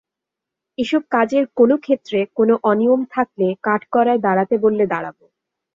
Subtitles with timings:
[0.77, 5.17] এসব কাজের কোনো ক্ষেত্রে কোনো অনিয়ম থাকলে কাঠগড়ায় দাঁড়াতে বললে দাঁড়াব।